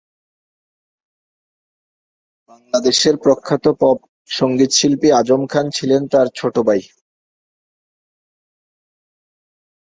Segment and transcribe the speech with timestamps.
[2.49, 3.97] বাংলাদেশের প্রখ্যাত পপ
[4.29, 6.81] সঙ্গীত শিল্পী আজম খান ছিলেন তার ছোট ভাই।